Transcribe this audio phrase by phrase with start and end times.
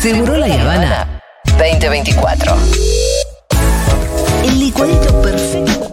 [0.00, 1.20] Seguro la Habana
[1.58, 2.54] 2024.
[4.44, 5.92] El licuadito perfecto.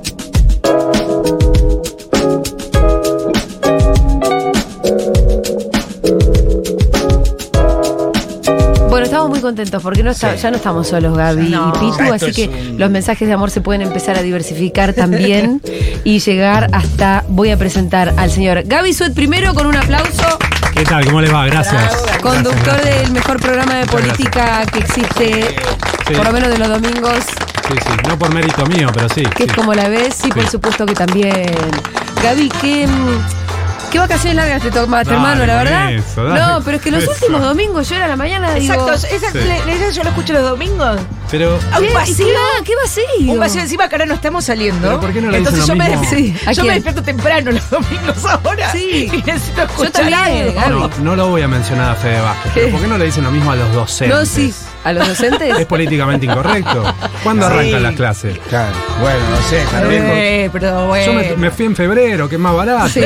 [8.89, 12.03] Bueno, estamos muy contentos porque no está- ya no estamos solos, Gaby No, y Pitu,
[12.03, 15.61] esto así es que un- los mensajes de amor se pueden empezar a diversificar también
[16.03, 17.23] y llegar hasta.
[17.27, 20.37] Voy a presentar al señor Gaby Suet primero con un aplauso,
[20.75, 21.05] ¿Qué tal?
[21.05, 21.45] ¿Cómo les va?
[21.45, 21.93] Gracias.
[22.21, 25.55] conductor del mejor programa de política que existe,
[26.07, 26.13] Sí.
[26.15, 27.23] por lo menos de los domingos,
[27.67, 27.91] Sí, sí.
[28.07, 29.23] No por mérito mío, pero sí.
[29.23, 29.49] que sí.
[29.49, 31.55] es como la ves, sí, por supuesto que también.
[32.21, 32.87] Gaby, ¿qué,
[33.91, 35.91] qué vacaciones largas te tomaste, hermano, la verdad?
[35.93, 38.73] eso, no, pero es que los últimos domingos yo era la mañana digo.
[38.73, 39.95] Exacto, esa, Sí.
[39.95, 40.99] yo lo escucho los domingos.
[41.33, 42.27] Pero A un ¿Qué, vacío.
[42.27, 42.63] ¿Qué va?
[42.63, 43.31] ¿Qué vacío?
[43.33, 44.87] Un vacío encima que ahora no estamos saliendo.
[44.87, 46.05] ¿Pero por qué no le Entonces yo, lo me?
[46.05, 48.71] Sí, ¿a yo me despierto temprano los domingos ahora.
[48.71, 49.09] Sí.
[49.11, 50.89] Y necesito escuchar también, algo.
[50.99, 52.51] No, no lo voy a mencionar a Fede Vázquez.
[52.53, 54.15] pero ¿Por qué no le dicen lo mismo a los docentes?
[54.15, 54.53] No, sí.
[54.83, 55.57] ¿A los docentes?
[55.57, 56.83] Es políticamente incorrecto.
[57.23, 57.53] ¿Cuándo Sí.
[57.53, 58.37] arrancan las clases?
[58.47, 60.03] Claro, bueno, no sé, vez.
[60.05, 61.05] Eh, pero bueno.
[61.07, 62.89] Yo me, me fui en febrero, que es más barato.
[62.89, 63.01] Sí.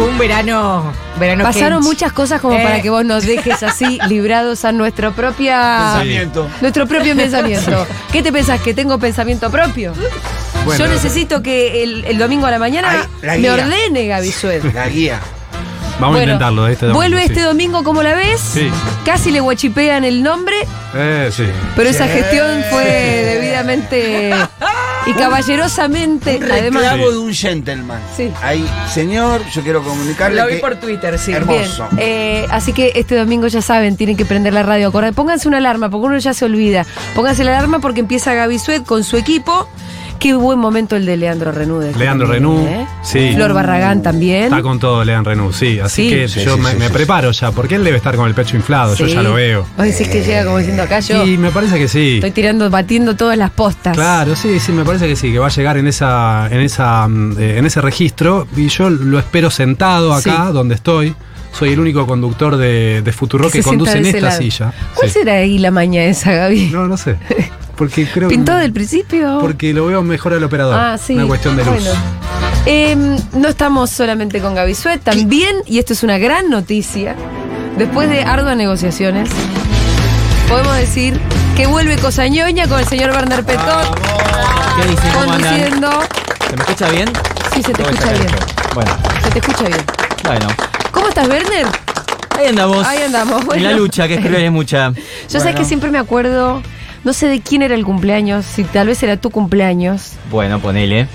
[0.00, 0.92] Fue, un, verano.
[1.18, 2.62] verano Pasaron muchas cosas como Eh.
[2.62, 6.48] para que vos nos dejes así librados a nuestro propia Pensamiento.
[6.60, 7.86] nuestro propio pensamiento.
[8.12, 8.60] ¿Qué te pensás?
[8.60, 9.92] ¿Que tengo pensamiento propio?
[10.64, 14.64] Bueno, Yo necesito que el, el domingo a la mañana la me ordene Gaby Sued.
[14.74, 15.20] La guía.
[15.98, 16.98] Vamos Bueno, a intentarlo este domingo.
[16.98, 17.26] Vuelve sí.
[17.26, 18.40] este domingo, como la ves?
[18.40, 18.70] Sí.
[19.04, 20.56] Casi le guachipean el nombre,
[20.94, 21.44] Eh, sí.
[21.76, 24.30] pero esa gestión fue debidamente
[25.06, 26.96] y caballerosamente, Un además.
[26.98, 28.00] de un gentleman.
[28.16, 28.30] Sí.
[28.42, 31.32] Ahí, señor, yo quiero comunicarle Lo vi que por Twitter, sí.
[31.32, 31.88] Hermoso.
[31.92, 34.92] Bien, eh, así que este domingo ya saben, tienen que prender la radio.
[35.14, 36.86] Pónganse una alarma, porque uno ya se olvida.
[37.14, 39.68] Pónganse la alarma porque empieza Gaby Sued con su equipo.
[40.20, 41.78] Qué buen momento el de Leandro Renú.
[41.78, 42.86] de Leandro Renú, ¿eh?
[43.02, 43.32] sí.
[43.34, 44.44] Flor Barragán también.
[44.44, 45.80] Está con todo Leandro Renú, sí.
[45.80, 46.14] Así Sí.
[46.14, 46.92] que Sí, yo sí, me, sí, me sí.
[46.92, 49.14] preparo ya, porque él debe estar con el pecho inflado, yo Sí.
[49.14, 49.66] ya lo veo.
[49.78, 51.24] Vos decís que llega como diciendo acá yo.
[51.26, 52.16] Y me parece que sí.
[52.16, 53.96] Estoy tirando, batiendo todas las postas.
[53.96, 57.08] Claro, sí, sí, me parece que sí, que va a llegar en esa, en esa,
[57.08, 60.52] mm, eh, en ese registro y yo lo espero sentado acá, Sí.
[60.52, 61.14] donde estoy.
[61.52, 64.72] Soy el único conductor de, de Futuro Que conduce en esta silla.
[64.94, 65.14] ¿Cuál Sí.
[65.18, 66.68] será ahí la maña esa, Gaby?
[66.72, 67.16] No, no sé.
[67.80, 69.38] Porque creo que- ¿Pintó del principio?
[69.40, 70.76] Porque lo veo mejor al operador.
[70.78, 71.14] Ah, sí.
[71.14, 71.72] Una cuestión de luz.
[71.72, 71.90] Bueno.
[72.66, 77.16] Em, no estamos solamente con Gaby Suet, también, y esto es una gran noticia,
[77.78, 79.30] después de arduas negociaciones,
[80.46, 81.18] podemos decir
[81.56, 83.86] que vuelve Cosañoña con el señor Werner Petón
[84.82, 85.10] ¿Qué dicen?
[85.14, 85.54] ¿Cómo andan?
[86.50, 87.08] ¿Se me escucha bien?
[87.54, 88.26] Sí, se te escucha bien.
[88.26, 88.46] esto.
[88.74, 88.90] Bueno,
[89.24, 89.80] Se te escucha bien.
[90.26, 90.46] bueno.
[90.90, 91.66] ¿Cómo estás, Werner?
[92.38, 92.86] Ahí andamos.
[92.86, 93.54] Ahí andamos, bueno.
[93.62, 94.92] En la lucha, que escribir es mucha.
[95.30, 96.62] Yo sé que siempre me acuerdo,
[97.04, 100.12] no sé de quién era el cumpleaños, si tal vez era tu cumpleaños.
[100.30, 101.06] Bueno, ponele.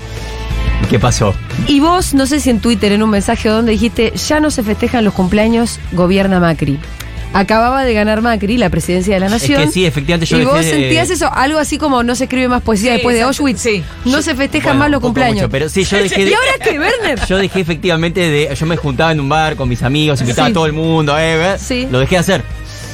[0.84, 1.34] ¿Y ¿Qué pasó?
[1.68, 4.62] Y vos, no sé si en Twitter, en un mensaje donde dijiste, ya no se
[4.62, 6.78] festejan los cumpleaños, gobierna Macri.
[7.32, 9.60] Acababa de ganar Macri la presidencia de la nación.
[9.60, 12.24] Es que sí, efectivamente yo y vos de- sentías eso, algo así como no se
[12.24, 13.60] escribe más poesía Sí, después de Auschwitz.
[13.60, 13.82] sí.
[14.04, 15.36] No Yo- se festejan bueno, más los cumpleaños.
[15.36, 17.20] mucho, pero sí, yo dejé de- ¿Y ahora qué, Werner?
[17.28, 18.54] Yo dejé efectivamente de.
[18.54, 20.52] Yo me juntaba en un bar con mis amigos, invitaba Sí.
[20.52, 21.56] a todo el mundo, eh, eh.
[21.58, 21.88] Sí.
[21.90, 22.42] Lo dejé de hacer.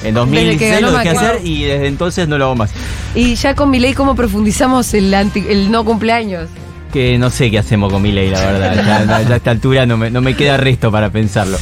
[0.02, 2.70] En que 2016 ganó lo dejé hacer y desde entonces no lo hago más.
[3.14, 6.48] Y ya con mi ley, ¿cómo profundizamos el, anti- el no cumpleaños?
[6.92, 8.74] Que no sé qué hacemos con mi ley, la verdad.
[8.76, 11.56] Ya, ya- ya a esta altura no me, no me queda resto para pensarlo.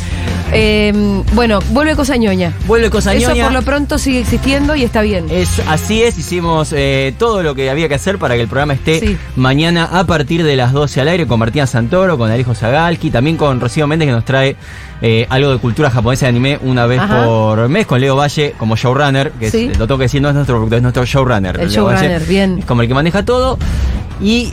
[0.53, 2.53] Eh, bueno, vuelve Cosañoña.
[2.66, 3.44] Vuelve cosa Eso ñoña.
[3.44, 5.27] por lo pronto sigue existiendo y está bien.
[5.31, 8.75] Es, así es, hicimos eh, todo lo que había que hacer para que el programa
[8.75, 9.16] esté Sí.
[9.37, 13.37] mañana a partir de las 12 al aire con Martina Santoro, con Alejo Zagalki, también
[13.37, 14.56] con Rocío Méndez que nos trae
[15.03, 17.25] eh, algo de cultura japonesa de anime una vez Ajá.
[17.25, 20.34] por mes, con Leo Valle como showrunner, que es- lo tengo que decir, no es
[20.34, 21.61] nuestro productor, es nuestro showrunner.
[21.61, 22.59] El Leo Valle showrunner, bien.
[22.59, 23.59] Es como el que maneja todo.
[24.22, 24.53] Y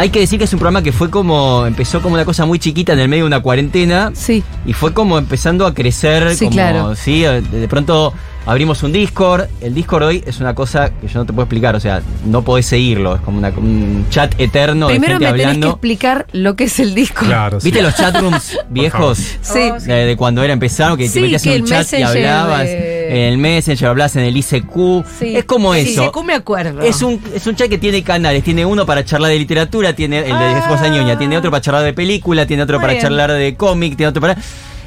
[0.00, 2.58] hay que decir que es un programa que fue como, empezó como una cosa muy
[2.58, 4.10] chiquita en el medio de una cuarentena.
[4.14, 4.42] Sí.
[4.64, 6.34] Y fue como empezando a crecer.
[6.34, 6.94] Sí, como, claro.
[6.96, 8.14] Sí, de de pronto
[8.46, 9.44] abrimos un Discord.
[9.60, 11.76] El Discord hoy es una cosa que yo no te puedo explicar.
[11.76, 13.14] O sea, no podés seguirlo.
[13.16, 15.68] Es como una- un chat eterno Primero de me gente tenés que hablando.
[15.70, 17.24] explicar lo que es el disco.
[17.26, 17.66] Claro, sí.
[17.68, 19.18] ¿Viste los chatrooms viejos?
[19.42, 19.70] Sí.
[19.86, 22.66] De, de cuando era empezaron, que Sí, te metías que en un chat y hablabas
[22.68, 25.04] en el Messenger, hablabas en el ICQ.
[25.18, 25.36] Sí.
[25.36, 26.12] Es como Sí, eso.
[26.14, 26.80] Sí, me acuerdo.
[26.82, 30.18] Es un, es un chat que tiene canales, tiene uno para charlar de literatura, tiene
[30.18, 30.66] el de Ah.
[30.68, 33.02] Cosa Ñoña, tiene otro para charlar de película, tiene otro Muy para bien.
[33.02, 34.36] charlar de cómic, tiene otro para...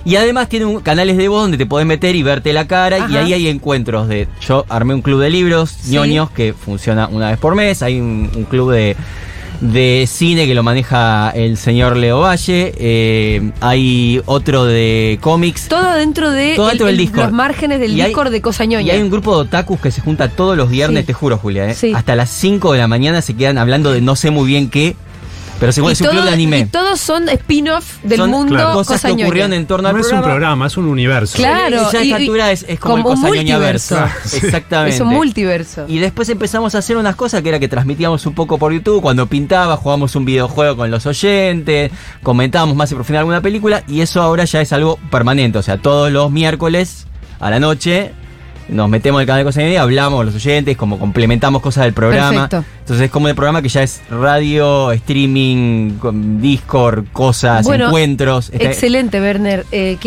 [0.06, 3.08] Y además tiene un- canales de voz donde te podés meter y verte la cara
[3.10, 4.28] y ahí hay encuentros de...
[4.46, 5.92] Yo armé un club de libros, Sí.
[5.92, 8.98] ñoños, que funciona una vez por mes, hay un, un club de,
[9.62, 15.70] de cine que lo maneja el señor Leo Valle, eh, hay otro de cómics.
[15.70, 18.42] Todo dentro de Todo dentro el- del el- los márgenes del Y hay- Discord de
[18.42, 18.86] Cosañoña.
[18.86, 21.08] Y hay un grupo de otakus que se junta todos los viernes, Sí.
[21.08, 21.70] te juro, Julia.
[21.70, 21.76] ¿eh?
[21.76, 21.94] Sí.
[21.96, 24.98] Hasta las 5 de la mañana se quedan hablando de no sé muy bien qué.
[25.64, 26.60] Pero según Y es un club todo- de anime.
[26.60, 30.02] Y todos son spin-off del Son mundo claro, cosas que ocurrieron en torno al No
[30.02, 30.34] es un programa.
[30.34, 31.38] programa, es un universo.
[31.38, 31.90] Claro.
[31.94, 33.96] Ya a y- esta y- altura es, es como, como el un cosañoña multiverso.
[33.96, 34.36] verso.
[34.46, 34.96] Exactamente.
[34.96, 35.86] Es un multiverso.
[35.88, 39.02] Y después empezamos a hacer unas cosas que era que transmitíamos un poco por YouTube,
[39.02, 41.92] cuando pintaba, jugábamos un videojuego con los oyentes,
[42.24, 45.58] comentábamos más en profundidad alguna película, y eso ahora ya es algo permanente.
[45.60, 47.08] O sea, todos los miércoles
[47.40, 48.12] a la noche
[48.70, 51.86] nos metemos en el canal de Cosa y hablamos con los oyentes, como complementamos cosas
[51.86, 52.48] del programa.
[52.50, 52.66] Perfecto.
[52.80, 55.94] Entonces es como el programa que ya es radio, streaming,
[56.42, 58.50] Discord, cosas, Bueno, encuentros.
[58.52, 59.66] Está- Excelente, Werner.
[59.72, 59.98] Eh,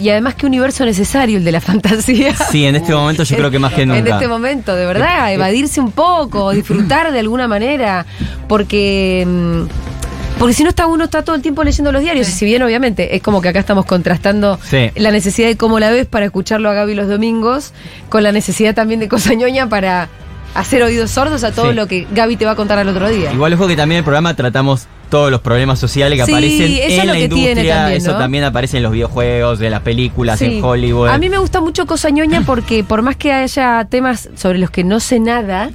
[0.00, 2.34] y además, qué universo necesario el de la fantasía.
[2.50, 3.98] Sí, en este momento yo creo que más que nunca.
[3.98, 8.06] En este momento, de verdad, evadirse un poco, disfrutar de alguna manera,
[8.48, 9.93] porque mm,
[10.38, 12.62] porque si no está uno está todo el tiempo leyendo los diarios y si bien
[12.62, 14.90] obviamente es como que acá estamos contrastando Sí.
[14.96, 17.72] la necesidad de cómo la ves para escucharlo a Gaby los domingos
[18.08, 20.08] con la necesidad también de Cosañoña para
[20.54, 21.76] hacer oídos sordos a todo Sí.
[21.76, 23.32] lo que Gaby te va a contar al otro día.
[23.32, 26.72] Igual ojo que también en el programa tratamos todos los problemas sociales que Sí, aparecen
[26.72, 27.74] eso es en lo la que tiene industria.
[27.76, 28.18] también, Eso ¿no?
[28.18, 30.44] también aparece en los videojuegos, en las películas, Sí.
[30.58, 31.08] en Hollywood.
[31.08, 34.82] A mí me gusta mucho Cosañoña porque por más que haya temas sobre los que
[34.84, 35.70] no sé nada,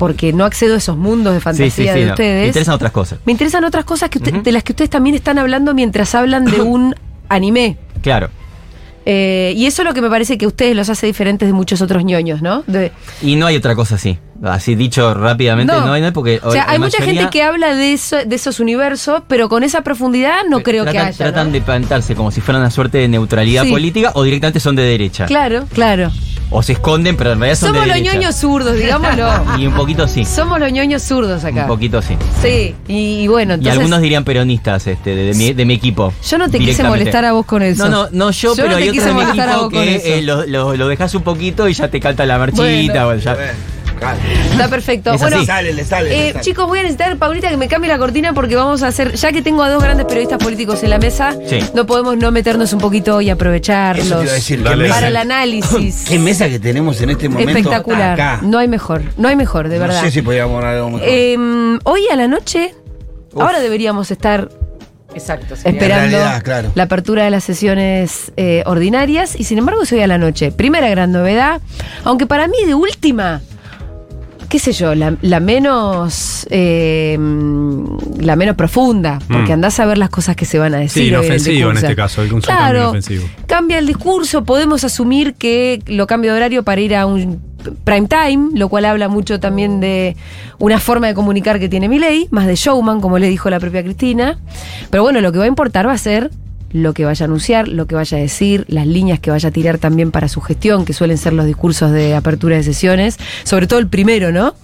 [0.00, 2.10] porque no accedo a esos mundos de sí, fantasía sí, sí, de no.
[2.14, 2.40] ustedes.
[2.42, 3.18] Me interesan otras cosas.
[3.24, 6.44] Me interesan otras cosas que usted- de las que ustedes también están hablando mientras hablan
[6.46, 6.94] de un
[7.28, 7.76] anime.
[8.02, 8.30] Claro.
[9.06, 11.80] Eh, y eso es lo que me parece que ustedes los hace diferentes de muchos
[11.80, 12.62] otros ñoños, ¿no?
[12.66, 12.92] De-
[13.22, 14.18] Y no hay otra cosa así.
[14.42, 16.40] Así dicho rápidamente, no, hay nada porque.
[16.42, 19.82] o sea, hay mucha gente que habla de, eso, de esos universos, pero con esa
[19.82, 21.16] profundidad no creo tratan, que haya.
[21.18, 21.52] Tratan ¿no?
[21.52, 25.26] de plantarse como si fuera una suerte de neutralidad política o directamente son de derecha.
[25.26, 26.10] Claro, claro.
[26.52, 28.14] O se esconden, pero en realidad son Somos de los derecha.
[28.16, 29.28] ñoños zurdos, digámoslo.
[29.58, 30.24] Y un poquito sí.
[30.24, 31.62] Somos los ñoños zurdos acá.
[31.62, 32.16] Un poquito sí.
[32.42, 36.12] Sí, y, y bueno, y algunos dirían peronistas este, de, de mi, de mi equipo.
[36.28, 37.88] Yo no te quise molestar a vos con eso.
[37.88, 39.52] No, no, no yo, Yo pero no te hay quise otros de mi molestar a
[39.52, 40.06] equipo vos con que eso.
[40.08, 42.62] eh, lo, lo, lo dejas un poquito y ya te canta la marchita.
[42.62, 43.04] Bueno.
[43.06, 43.52] bueno, ya- Bueno.
[44.50, 45.12] Está perfecto.
[45.12, 45.46] Es bueno, así.
[45.46, 46.08] Sale, le sale.
[46.08, 46.44] le Eh, sale.
[46.44, 49.32] chicos, voy a necesitar, Paulita, que me cambie la cortina porque vamos a hacer, ya
[49.32, 51.58] que tengo a dos grandes periodistas políticos en la mesa, Sí.
[51.74, 54.58] no podemos no meternos un poquito y aprovecharlos Eso te iba a decir.
[54.58, 54.82] ¿qué Dale.
[54.84, 56.04] mesa- para el análisis.
[56.08, 57.50] ¿Qué mesa que tenemos en este momento?
[57.58, 58.12] Espectacular.
[58.14, 58.40] Acá.
[58.42, 60.00] No hay mejor, no hay mejor, de no verdad.
[60.02, 61.08] sé si podíamos hablar algo mejor.
[61.08, 62.74] Eh, hoy a la noche,
[63.32, 63.42] Uf.
[63.42, 64.48] ahora deberíamos estar
[65.14, 65.56] Exacto.
[65.56, 65.72] sería.
[65.72, 66.70] esperando realidad, claro.
[66.74, 70.52] la apertura de las sesiones eh, ordinarias y sin embargo es hoy a la noche.
[70.52, 71.60] Primera gran novedad,
[72.04, 73.40] aunque para mí de última,
[74.50, 77.16] qué sé yo, la, la menos eh,
[78.20, 79.54] la menos profunda, porque Mm.
[79.54, 81.04] andás a ver las cosas que se van a decir.
[81.04, 82.92] Sí, inofensivo en este caso, cambio Claro,
[83.46, 87.40] cambia el discurso, podemos asumir que lo cambia de horario para ir a un
[87.84, 90.16] prime time, lo cual habla mucho también de
[90.58, 93.82] una forma de comunicar que tiene Milei, más de showman, como le dijo la propia
[93.84, 94.38] Cristina.
[94.90, 96.30] Pero bueno, lo que va a importar va a ser
[96.72, 99.52] lo que vaya a anunciar, lo que vaya a decir, las líneas que vaya a
[99.52, 103.66] tirar también para su gestión, que suelen ser los discursos de apertura de sesiones, sobre
[103.66, 104.54] todo el primero, ¿no?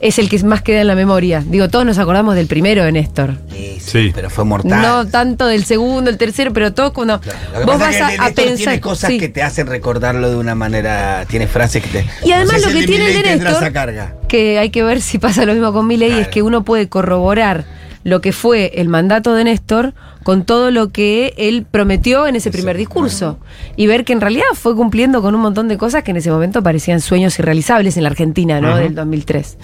[0.00, 1.44] Es el que más queda en la memoria.
[1.46, 3.36] Digo, todos nos acordamos del primero de Néstor.
[3.50, 4.12] Sí, sí, Sí.
[4.14, 4.80] Pero fue mortal.
[4.80, 7.16] No tanto del segundo, el tercero, pero todo cuando
[7.52, 8.56] Lo que vos pasa vas es que a, a Néstor pensar.
[8.56, 9.18] Tiene cosas sí.
[9.18, 11.26] que te hacen recordarlo de una manera.
[11.28, 12.06] Tiene frases que te.
[12.26, 14.14] Y además No sé lo si que tiene el de Néstor, esa carga.
[14.26, 16.30] que hay que ver si pasa lo mismo con Milei, es Claro.
[16.30, 17.64] que uno puede corroborar
[18.04, 22.50] lo que fue el mandato de Néstor con todo lo que él prometió en ese
[22.50, 23.38] primer discurso
[23.76, 26.30] y ver que en realidad fue cumpliendo con un montón de cosas que en ese
[26.30, 28.76] momento parecían sueños irrealizables en la Argentina, ¿no?
[28.76, 29.58] Del 2003.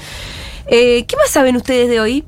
[0.68, 2.24] Eh, ¿Qué más saben ustedes de hoy?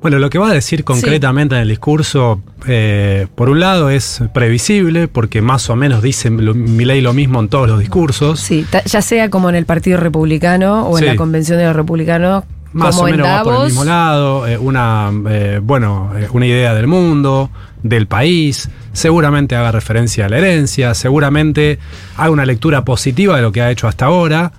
[0.00, 4.22] Bueno, lo que va a decir concretamente en el discurso, eh, por un lado es
[4.32, 8.38] previsible, porque más o menos dice Milei lo mismo en todos los discursos.
[8.38, 12.44] Sí, ya sea como en el Partido Republicano o en la Convención de los Republicanos,
[12.72, 16.28] Más como o en menos va por el mismo lado, eh, una, eh, bueno, eh,
[16.32, 17.50] una idea del mundo,
[17.82, 21.78] del país, seguramente haga referencia a la herencia, seguramente
[22.16, 24.52] haga una lectura positiva de lo que ha hecho hasta ahora.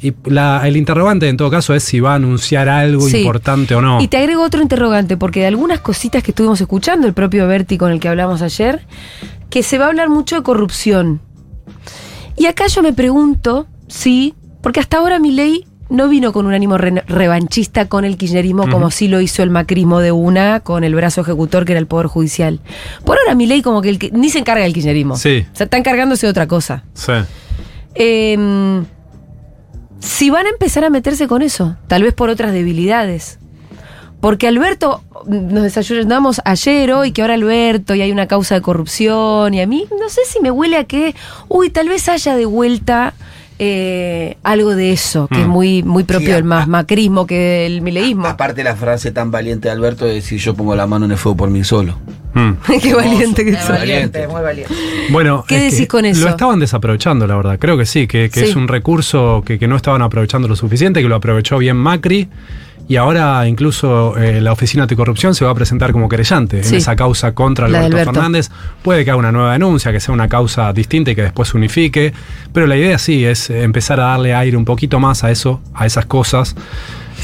[0.00, 3.18] Y la- el interrogante en todo caso es si va a anunciar algo Sí.
[3.18, 4.00] importante o no.
[4.00, 7.78] Y te agrego otro interrogante, porque de algunas cositas que estuvimos escuchando, el propio Berti
[7.78, 8.84] con el que hablamos ayer,
[9.48, 11.20] que se va a hablar mucho de corrupción.
[12.36, 16.54] Y acá yo me pregunto si, porque hasta ahora mi ley no vino con un
[16.54, 20.82] ánimo re- revanchista con el kirchnerismo como sí lo hizo el macrismo de una con
[20.84, 22.60] el brazo ejecutor que era el Poder Judicial.
[23.04, 25.16] Por ahora mi ley como que, el que- ni se encarga del kirchnerismo.
[25.16, 25.46] Sí.
[25.52, 26.82] O sea, está encargándose de otra cosa.
[26.94, 27.12] Sí.
[27.94, 28.82] Eh,
[30.00, 33.38] si van a empezar a meterse con eso, tal vez por otras debilidades.
[34.20, 39.52] Porque Alberto, nos desayunamos ayer, hoy, que ahora Alberto y hay una causa de corrupción,
[39.52, 41.14] y a mí no sé si me huele a que,
[41.48, 43.14] uy, tal vez haya de vuelta
[43.64, 45.42] eh, algo de eso, que Mm.
[45.42, 48.26] es muy, muy propio Sí, del más macrismo que del mileísmo.
[48.26, 51.16] Aparte la frase tan valiente de Alberto de decir yo pongo la mano en el
[51.16, 51.96] fuego por mí solo.
[52.34, 52.50] Mm.
[52.82, 54.74] Qué valiente que valiente, muy valiente.
[55.12, 56.24] Bueno, ¿Qué decís con eso?
[56.24, 57.56] Lo estaban desaprovechando, la verdad.
[57.60, 58.46] Creo que sí, que, que Sí.
[58.46, 62.28] es un recurso que, que no estaban aprovechando lo suficiente, que lo aprovechó bien Macri
[62.88, 66.70] Y ahora incluso eh, la Oficina Anticorrupción se va a presentar como querellante Sí.
[66.74, 67.96] en esa causa contra Alberto.
[68.12, 68.50] Fernández.
[68.82, 71.56] Puede que haga una nueva denuncia, que sea una causa distinta y que después se
[71.56, 72.12] unifique.
[72.52, 75.60] Pero la idea sí es eh, empezar a darle aire un poquito más a eso,
[75.74, 76.54] a esas cosas.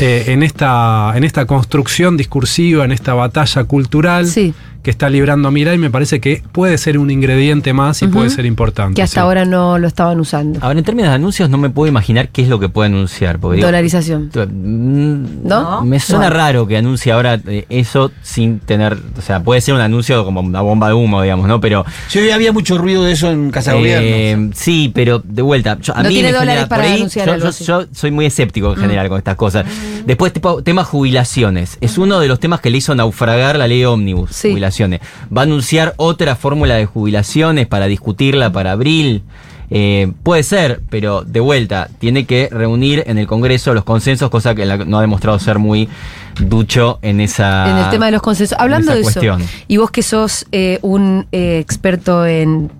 [0.00, 4.54] eh, en, esta, en esta construcción discursiva, en esta batalla cultural Sí.
[4.82, 8.47] Que está librando Mirai, me parece que puede ser un ingrediente más y puede ser
[8.47, 8.94] importante.
[8.94, 9.20] Que hasta sí.
[9.20, 10.61] ahora no lo estaban usando.
[10.62, 13.38] Ahora, en términos de anuncios, no me puedo imaginar qué es lo que puede anunciar.
[13.38, 14.30] Porque Dolarización.
[14.35, 15.85] mm, ¿No?
[15.85, 18.97] Me suena raro que anuncie ahora eh, eso sin tener.
[19.16, 21.61] O sea, puede ser un anuncio como una bomba de humo, digamos, ¿no?
[21.61, 21.85] Pero.
[22.08, 24.50] Sí, hoy había mucho ruido de eso en Casa eh, Gobierno.
[24.54, 25.78] sí, pero de vuelta.
[25.80, 27.64] yo- a No mí tiene me dólares genera- para ahí, anunciar yo, algo yo- así.
[27.64, 28.82] yo soy muy escéptico en Mm.
[28.82, 29.66] general con estas cosas.
[30.06, 31.78] Después, tipo, tema jubilaciones.
[31.80, 34.30] Es uno de los temas que le hizo naufragar la ley ómnibus.
[34.30, 34.50] Sí.
[34.50, 34.67] Jubilaciones.
[34.70, 39.22] Va a anunciar otra fórmula de jubilaciones para discutirla para abril.
[39.70, 44.54] Eh, puede ser, pero de vuelta, tiene que reunir en el Congreso los consensos, cosa
[44.54, 45.88] que no ha demostrado ser muy
[46.40, 47.70] ducho en esa.
[47.70, 48.58] en el tema de los consensos.
[48.58, 49.20] Hablando de eso,
[49.66, 52.70] y vos que sos eh, un eh, experto en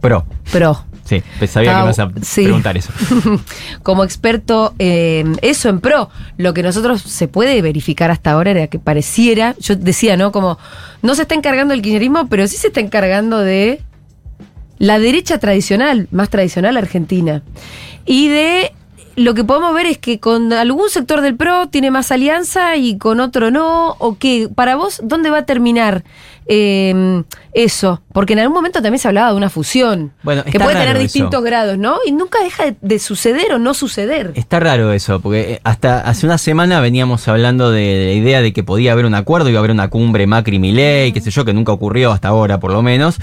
[0.00, 0.24] Pro.
[0.52, 2.42] pro, Sí, pues sabía que Ah, ibas a sí.
[2.42, 2.92] preguntar eso.
[3.82, 8.66] como experto en eso en pro, lo que nosotros se puede verificar hasta ahora era
[8.66, 10.32] que pareciera, yo decía, ¿no?
[10.32, 10.58] Como
[11.00, 13.80] no se está encargando del kirchnerismo, pero sí se está encargando de
[14.78, 17.42] la derecha tradicional, más tradicional argentina.
[18.04, 18.72] Y de
[19.16, 22.98] lo que podemos ver es que con algún sector del PRO tiene más alianza y
[22.98, 26.04] con otro no, o que para vos, ¿dónde va a terminar
[26.48, 28.02] eh, eso?
[28.12, 31.34] Porque en algún momento también se hablaba de una fusión, Bueno, que puede tener distintos
[31.34, 31.42] eso.
[31.42, 31.96] grados, ¿no?
[32.06, 34.32] Y nunca deja de, de suceder o no suceder.
[34.34, 38.40] Está raro eso, porque eh, hasta hace una semana veníamos hablando de, de la idea
[38.42, 41.44] de que podía haber un acuerdo, iba a haber una cumbre Macri-Milei, qué sé yo,
[41.44, 43.18] que nunca ocurrió hasta ahora, por lo menos.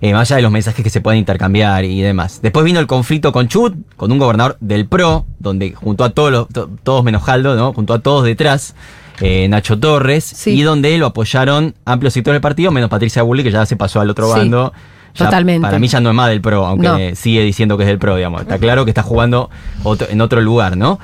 [0.00, 2.40] eh, más allá de los mensajes que se pueden intercambiar y demás.
[2.42, 6.30] Después vino el conflicto con Chut, con un gobernador del PRO, donde juntó a todos,
[6.32, 7.72] los, to- todos menos Jaldo, ¿no?
[7.72, 8.74] Juntó a todos detrás.
[9.20, 10.50] Eh, Nacho Torres, Sí.
[10.50, 14.00] y donde lo apoyaron amplios sectores del partido, menos Patricia Bulli, que ya se pasó
[14.00, 14.72] al otro Sí, bando.
[15.16, 15.60] Ya totalmente.
[15.66, 17.16] Para mí ya no es más del PRO, aunque No.
[17.16, 18.42] sigue diciendo que es del PRO, digamos.
[18.42, 19.48] Está claro que está jugando
[19.84, 20.98] otro- en otro lugar, ¿no?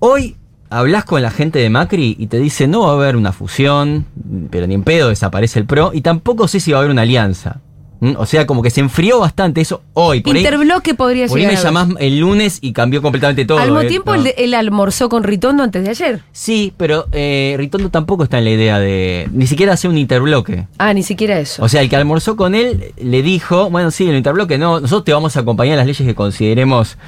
[0.00, 0.36] Hoy
[0.68, 4.04] hablas con la gente de Macri y te dice no va a haber una fusión,
[4.50, 7.02] pero ni en pedo desaparece el PRO, y tampoco sé si va a haber una
[7.02, 7.60] alianza.
[8.00, 8.12] ¿Mm?
[8.18, 10.20] O sea, como que se enfrió bastante eso hoy.
[10.20, 11.62] Por ahí, Interbloque podría por ahí llegar.
[11.62, 11.88] me a haber.
[11.88, 13.58] llamás el lunes y cambió completamente todo.
[13.58, 14.22] Al mismo eh, tiempo, no.
[14.22, 16.22] él, él almorzó con Ritondo antes de ayer.
[16.32, 20.66] Sí, pero eh, Ritondo tampoco está en la idea de ni siquiera hacer un interbloque.
[20.78, 21.62] Ah, ni siquiera eso.
[21.62, 25.04] O sea, el que almorzó con él le dijo, bueno, sí, el interbloque no, nosotros
[25.04, 26.98] te vamos a acompañar en las leyes que consideremos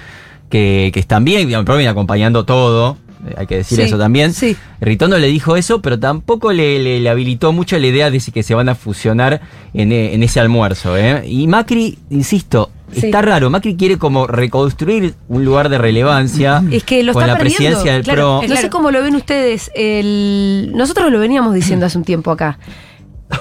[0.49, 2.97] que, que están bien, pero viene acompañando todo,
[3.37, 4.33] hay que decir Sí, eso también.
[4.33, 4.57] sí.
[4.81, 8.43] Ritondo le dijo eso, pero tampoco le, le- le habilitó mucho la idea de que
[8.43, 9.41] se van a fusionar
[9.75, 10.97] en, eh, en ese almuerzo.
[10.97, 11.23] ¿eh?
[11.27, 13.07] Y Macri, insisto, Sí.
[13.07, 17.35] está raro, Macri quiere como reconstruir un lugar de relevancia Es que lo con está
[17.35, 17.59] la perdiendo.
[17.67, 18.49] presidencia del Claro, PRO.
[18.49, 19.71] No sé cómo lo ven ustedes.
[19.75, 20.73] El...
[20.75, 22.59] Nosotros lo veníamos diciendo hace un tiempo acá.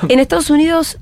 [0.10, 0.98] En Estados Unidos,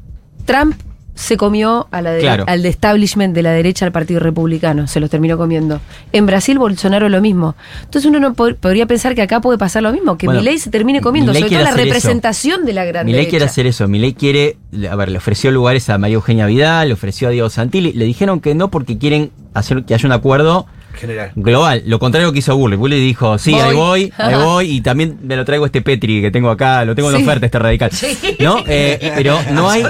[0.46, 0.76] Trump
[1.16, 2.44] se comió a la de- Claro.
[2.48, 4.86] al de establishment de la derecha al Partido Republicano.
[4.88, 5.80] Se los terminó comiendo.
[6.12, 7.56] En Brasil, Bolsonaro lo mismo.
[7.84, 10.60] Entonces uno no pod- podría pensar que acá puede pasar lo mismo, que Bueno, Milei
[10.60, 11.34] se termine comiendo.
[11.34, 11.78] Sobre todo la eso.
[11.78, 13.88] representación de la gran Milei quiere hacer eso.
[13.88, 14.58] Milei quiere,
[14.90, 17.94] a ver, le ofreció lugares a María Eugenia Vidal, le ofreció a Diego Santilli.
[17.94, 20.66] Le dijeron que no porque quieren hacer que haya un acuerdo
[20.96, 21.32] General.
[21.36, 21.84] global.
[21.86, 22.76] Lo contrario que hizo Bulli.
[22.76, 24.12] Bulli dijo, sí, ahí Voy.
[24.18, 24.70] ahí voy.
[24.72, 26.84] Y también me lo traigo este Petri que tengo acá.
[26.86, 27.24] Lo tengo en Sí.
[27.24, 27.92] oferta, este radical.
[28.40, 28.64] ¿No?
[28.68, 29.84] Eh, pero no hay...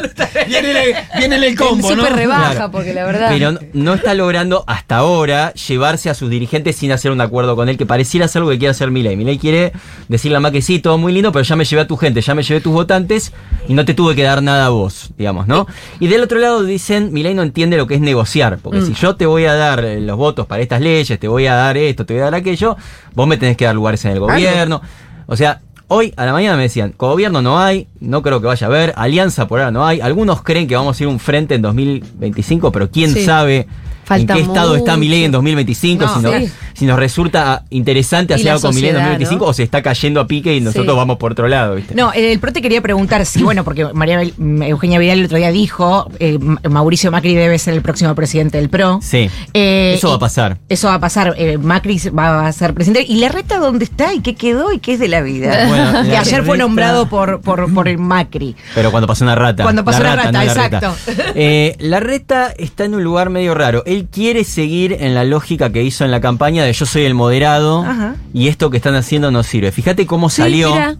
[0.48, 2.06] Viene el, viene el combo, ¿no?
[2.06, 2.72] rebaja, Claro.
[2.72, 3.30] porque la verdad.
[3.30, 7.70] Pero no, está logrando hasta ahora llevarse a sus dirigentes sin hacer un acuerdo con
[7.70, 9.16] él, que pareciera ser algo que quiere hacer Milei.
[9.16, 9.72] Milei quiere
[10.08, 12.36] decirle a Macri, sí, todo muy lindo, pero ya me llevé a tu gente, ya
[12.36, 13.32] me llevé a tus votantes
[13.68, 15.68] y no te tuve que dar nada a vos, digamos, ¿no?
[16.00, 18.86] Y del otro lado dicen, Milei no entiende lo que es negociar, porque Mm.
[18.88, 21.56] si yo te voy a dar eh, los votos para estas leyes, te voy a
[21.56, 22.78] dar esto, te voy a dar aquello,
[23.14, 24.82] vos me tenés que dar lugares en el gobierno.
[25.28, 28.68] O sea, hoy a la mañana me decían, gobierno no hay, no creo que vaya
[28.68, 30.00] a haber, alianza por ahora no hay.
[30.02, 33.26] Algunos creen que vamos a ir un frente en 2025, pero quién Sí.
[33.26, 33.68] sabe
[34.06, 35.00] Falta en qué estado está mucho.
[35.00, 36.50] Milei en 2025, No, si, nos, sí.
[36.76, 39.50] si nos resulta interesante hacer algo con Milei en sociedad, 2025 ¿no?
[39.50, 40.98] o se está cayendo a pique y nosotros Sí.
[40.98, 41.96] vamos por otro lado, ¿viste?
[41.96, 45.38] No, el PRO te quería preguntar si, bueno, porque María mm, Eugenia Vidal el otro
[45.38, 49.00] día dijo, eh, Ma- Mauricio Macri debe ser el próximo presidente del PRO.
[49.02, 49.30] Sí.
[49.54, 50.58] Eh, Eso va a pasar.
[50.70, 51.34] Eso va a pasar.
[51.38, 53.06] eh, Macri va a ser presidente.
[53.12, 54.14] ¿Y la reta dónde está?
[54.14, 54.72] ¿Y qué quedó?
[54.72, 55.68] ¿Y qué es de la vida?
[55.68, 58.56] Bueno, que la ayer fue nombrado por, por, por el Macri.
[58.76, 59.64] Pero cuando pasó una rata.
[59.64, 60.96] Cuando pasó una rata, no la exacto.
[61.36, 63.84] Eh, la reta está en un lugar medio raro.
[63.96, 67.14] Él quiere seguir en la lógica que hizo en la campaña de yo soy el
[67.14, 68.16] moderado Ajá.
[68.34, 69.72] y esto que están haciendo no sirve.
[69.72, 70.74] Fíjate cómo Sí, salió.
[70.74, 70.98] mira.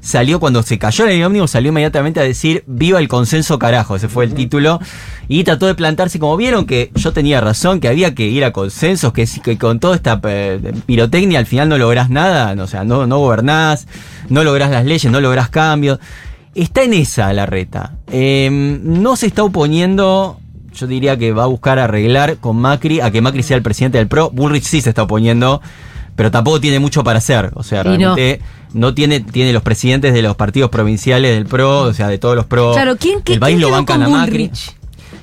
[0.00, 3.96] salió cuando se cayó la línea ómnibus, salió inmediatamente a decir viva el consenso carajo,
[3.96, 4.78] ese fue el título,
[5.26, 8.52] y trató de plantarse como vieron que yo tenía razón, que había que ir a
[8.52, 9.26] consensos, que,
[9.58, 13.88] con toda esta pirotecnia al final no lográs nada, o sea, no, no gobernás,
[14.28, 15.98] no lográs las leyes, no lográs cambios.
[16.54, 17.96] Está en esa la reta.
[18.10, 20.38] Eh, no se está oponiendo,
[20.76, 23.98] yo diría que va a buscar arreglar con Macri, a que Macri sea el presidente
[23.98, 24.30] del PRO.
[24.30, 25.60] Bullrich sí se está oponiendo,
[26.14, 27.50] pero tampoco tiene mucho para hacer.
[27.54, 27.90] O sea, no.
[27.90, 28.40] realmente
[28.72, 32.36] no, tiene, tiene los presidentes de los partidos provinciales del PRO, o sea, de todos
[32.36, 32.72] los PRO.
[32.72, 34.48] Claro, ¿quién, qué- el país quién lo quedó bancan con a Macri.
[34.48, 34.76] Bullrich?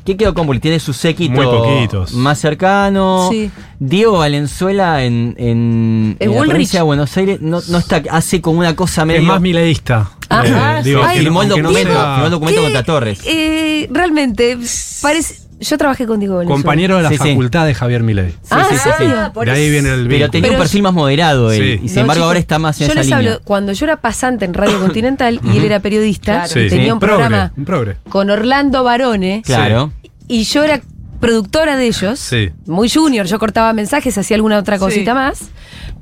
[0.05, 0.61] ¿Quién quedó con Bullrich?
[0.63, 3.29] Tiene su séquito más cercano.
[3.31, 3.49] Sí.
[3.79, 6.49] Diego Valenzuela en, en, ¿Es en la Bullrich?
[6.51, 9.21] provincia de Buenos Aires no, no está, hace como una cosa medio.
[9.21, 10.11] Es más mileísta.
[10.29, 11.19] Ah, Eh, ah, digo, sí.
[11.19, 12.65] firmó el no documento, sea firmó el documento ¿Qué?
[12.65, 13.19] contra Torres.
[13.25, 14.57] Eh, realmente,
[15.01, 15.43] parece.
[15.59, 16.61] Yo trabajé con Diego Valenzuela.
[16.61, 17.29] compañero de la Sí, sí.
[17.29, 18.33] facultad de Javier Milei.
[18.49, 19.03] ah, sí, sí, sí.
[19.05, 19.31] ¿serio?
[19.45, 20.29] De ahí viene el Pero vínculo.
[20.31, 21.79] tenía Pero un perfil más moderado él.
[21.79, 21.85] Sí.
[21.85, 23.17] Y sin No, embargo chicos, ahora está más en Yo esa les línea.
[23.33, 26.91] hablo, cuando yo era pasante en Radio Continental y él era periodista, Sí, tenía sí.
[26.91, 27.97] un Progre, programa un progre.
[28.09, 29.93] con Orlando Barone Claro.
[30.27, 30.81] y yo era
[31.21, 32.49] productora de ellos, Sí.
[32.65, 35.43] muy junior, yo cortaba mensajes, hacía alguna otra cosita más,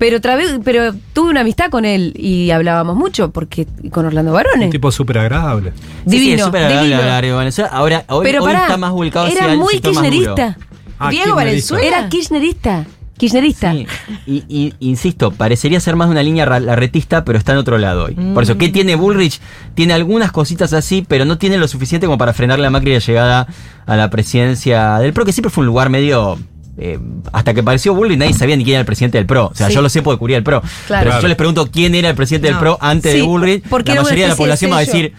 [0.01, 4.31] pero otra vez, pero tuve una amistad con él y hablábamos mucho porque con Orlando
[4.33, 4.65] Barone.
[4.65, 5.73] Un tipo súper agradable.
[5.75, 5.77] Sí,
[6.07, 7.69] sí, divino, es súper agradable de Valenzuela.
[7.71, 10.57] Ahora, hoy, pero hoy pará, está más volcado era muy kirchnerista.
[10.97, 11.35] Ah, Diego kirchnerista.
[11.35, 11.85] Valenzuela.
[11.85, 12.85] Era kirchnerista.
[13.17, 13.71] Kirchnerista.
[13.73, 13.85] Sí.
[14.25, 18.05] Y, y- insisto, parecería ser más de una línea larretista, pero está en otro lado
[18.05, 18.15] hoy.
[18.15, 18.71] Por eso, ¿qué Mm.
[18.71, 19.39] tiene Bullrich?
[19.75, 22.97] Tiene algunas cositas así, pero no tiene lo suficiente como para frenarle a Macri la
[22.99, 23.45] llegada
[23.85, 26.39] a la presidencia del PRO, que siempre fue un lugar medio.
[26.83, 26.99] Eh,
[27.31, 29.47] hasta que apareció Bullrich nadie sabía ni quién era el presidente del PRO.
[29.47, 29.73] O sea, Sí.
[29.75, 30.61] yo lo sé porque cubría el PRO.
[30.87, 31.03] Claro.
[31.05, 32.57] Pero si yo les pregunto quién era el presidente del.
[32.57, 35.13] PRO antes Sí, de Bullrich, porque la mayoría de la población va a decir,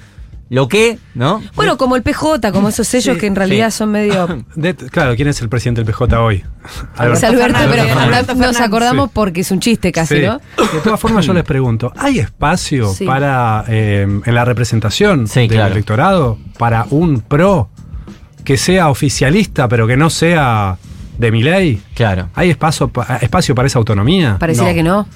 [0.50, 0.98] ¿lo qué?
[1.14, 1.40] ¿No?
[1.54, 3.78] Bueno, como el PJ, como esos sellos Sí, que en realidad sí.
[3.78, 4.44] son medio.
[4.54, 6.44] De- claro, ¿quién es el presidente del PJ hoy?
[7.14, 9.10] Es Alberto, pero Alberto nos acordamos Sí.
[9.14, 10.22] porque es un chiste casi, Sí.
[10.26, 10.38] ¿no?
[10.58, 13.04] De todas formas, yo les pregunto, ¿hay espacio Sí.
[13.06, 15.72] para, eh, en la representación Sí, del claro.
[15.72, 17.70] electorado, para un pro
[18.44, 20.76] que sea oficialista, pero que no sea
[21.22, 21.80] de mi ley?
[21.94, 22.28] Claro.
[22.34, 24.36] ¿Hay espacio, pa- espacio para esa autonomía?
[24.38, 24.74] Pareciera No.
[24.74, 25.06] que no.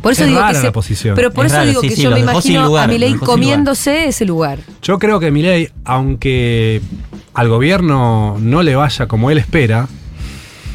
[0.00, 1.14] Por eso Es digo rara que la posición.
[1.14, 3.14] Pero por Es eso raro, digo sí, que sí, yo me imagino lugar, a Milei
[3.14, 4.58] comiéndose ese lugar.
[4.82, 6.80] Yo creo que Milei, aunque
[7.34, 9.86] al gobierno no le vaya como él espera,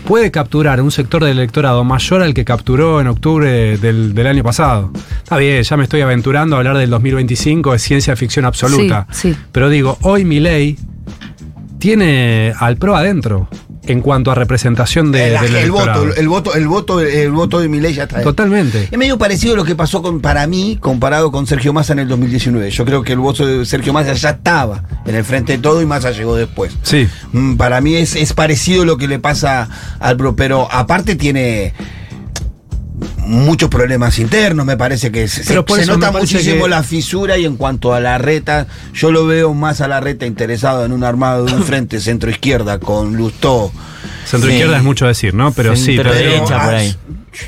[0.07, 4.43] puede capturar un sector del electorado mayor al que capturó en octubre del, del año
[4.43, 4.91] pasado.
[5.24, 9.07] Está bien, ya me estoy aventurando a hablar del 2025, es ciencia ficción absoluta.
[9.11, 9.39] Sí, sí.
[9.53, 10.77] Pero digo, hoy Milei
[11.79, 13.48] tiene al PRO adentro
[13.85, 17.59] en cuanto a representación de, el, del el voto, el voto, el voto, el voto
[17.59, 18.17] de Milei ya está.
[18.19, 18.24] ahí.
[18.24, 18.87] Totalmente.
[18.91, 22.00] Es medio parecido a lo que pasó con, para mí comparado con Sergio Massa en
[22.00, 22.69] el 2019.
[22.69, 25.81] Yo creo que el voto de Sergio Massa ya estaba en el frente de todo
[25.81, 26.74] y Massa llegó después.
[26.83, 27.07] Sí.
[27.33, 29.67] Mm, Para mí es, es parecido lo que le pasa
[30.00, 31.74] al PRO, pero aparte tiene
[33.25, 37.55] muchos problemas internos, me parece que se, Pero nota muchísimo que- la fisura y en
[37.57, 41.46] cuanto a la reta, yo lo veo más a la reta interesado en un armado
[41.46, 43.72] de un frente centro izquierda con Lustó.
[44.25, 44.55] Centro Sí.
[44.55, 45.51] izquierda es mucho decir, ¿no?
[45.53, 45.96] Pero sí.
[45.96, 46.46] Centro pero- derecha.
[46.66, 46.96] por ah, ahí.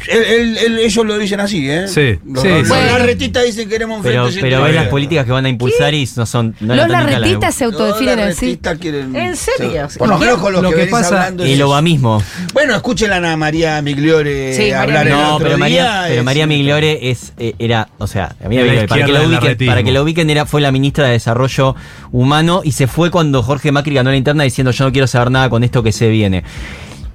[0.08, 1.88] Él- él- él- ellos lo dicen así, ¿eh?
[1.88, 2.74] Sí, Los, sí, los sí.
[2.74, 5.94] larretistas dicen que queremos un Pero, frente pero ves las políticas que van a impulsar
[5.94, 6.56] y no son.
[6.60, 8.28] No Los larretistas se Los autodefinen así.
[8.46, 9.16] larretistas quieren.
[9.16, 9.88] ¿En serio?
[9.98, 10.26] Por lo ¿Qué?
[10.26, 11.46] menos con los Lo que, que pasa- hablando.
[11.46, 12.22] Y es- lo va mismo.
[12.54, 16.24] Bueno, escuchen a Ana María Migliore Sí, María hablar el No, otro pero María, pero
[16.24, 19.84] María Migliore es, eh, era, o sea, María la Migliore, para que, lo ubiquen, para
[19.84, 21.76] que lo ubiquen, era, fue la ministra de Desarrollo
[22.12, 25.32] Humano y se fue cuando Jorge Macri ganó la interna diciendo yo no quiero saber
[25.32, 26.44] nada con esto que se viene.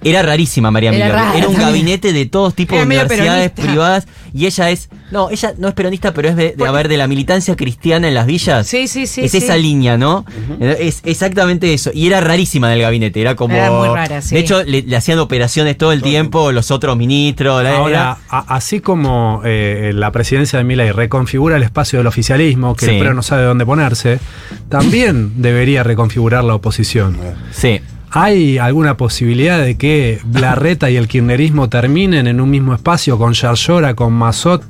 [0.02, 3.62] Era rarísima María Era rara Era un gabinete de todos tipos Era de universidades peronista.
[3.62, 6.88] privadas y ella es, no, ella no es peronista, pero es de, de, a ver,
[6.88, 8.66] de la militancia cristiana en las villas.
[8.66, 9.38] Sí, sí, sí, Es sí.
[9.38, 10.24] esa línea, ¿no?
[10.60, 11.90] Es exactamente eso.
[11.92, 13.20] Y era rarísima en el gabinete.
[13.20, 13.54] Era como.
[13.56, 14.36] Era muy rara, sí.
[14.36, 17.62] De hecho, le, le hacían operaciones todo el tiempo, los otros ministros.
[17.64, 22.06] la- Ahora, era- a- así como eh, la presidencia de Milei reconfigura el espacio del
[22.06, 22.92] oficialismo, que Sí.
[22.92, 24.20] el PRO no sabe dónde ponerse,
[24.68, 27.18] también debería reconfigurar la oposición.
[27.52, 27.80] sí.
[28.12, 33.32] ¿Hay alguna posibilidad de que Blarreta y el kirchnerismo terminen en un mismo espacio con
[33.34, 34.62] Yarlora, con Mazot,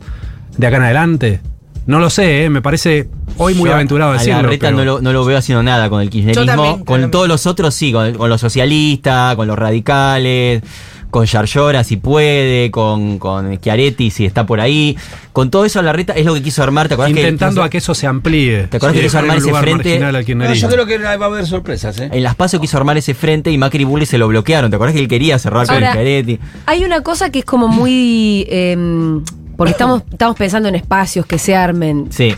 [0.56, 1.40] de acá en adelante?
[1.86, 4.42] No lo sé, eh, me parece hoy muy Yo aventurado a decirlo.
[4.42, 6.44] La reta pero- no, lo, no lo veo haciendo nada con el kirchnerismo.
[6.44, 7.10] también, con también.
[7.10, 10.62] todos los otros sí, con, con los socialistas, con los radicales,
[11.10, 14.96] con Yarlora si puede, con, con Schiaretti si está por ahí.
[15.32, 16.88] Con todo eso la reta es lo que quiso armar.
[16.88, 18.68] ¿Te que- Intentando que, a que eso se amplíe.
[18.68, 19.98] ¿Te acuerdas que y quiso armar ese frente?
[19.98, 22.08] No, yo creo que va a haber sorpresas, ¿eh?
[22.12, 24.70] en las PASO quiso armar ese frente y Macri y Bulli se lo bloquearon.
[24.70, 26.38] ¿Te acuerdas que él quería cerrar con Ahora, Schiaretti?
[26.66, 28.46] Hay una cosa que es como muy.
[28.48, 29.22] em,
[29.56, 32.06] porque estamos, estamos pensando en espacios que se armen.
[32.10, 32.34] Sí.